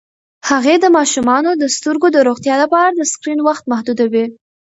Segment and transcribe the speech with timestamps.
[0.49, 4.25] هغې د ماشومانو د سترګو د روغتیا لپاره د سکرین وخت محدودوي.